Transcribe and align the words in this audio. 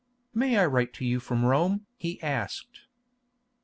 "May 0.33 0.57
I 0.57 0.65
write 0.65 0.93
to 0.93 1.05
you 1.05 1.19
from 1.19 1.45
Rome?" 1.45 1.85
he 1.95 2.19
asked. 2.23 2.87